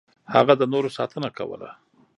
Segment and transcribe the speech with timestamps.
[0.33, 1.69] هغه د نورو ساتنه کوله.